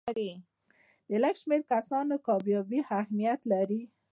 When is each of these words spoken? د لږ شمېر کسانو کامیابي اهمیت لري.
د 1.09 1.11
لږ 1.23 1.35
شمېر 1.41 1.61
کسانو 1.71 2.13
کامیابي 2.27 2.79
اهمیت 2.99 3.41
لري. 3.51 3.81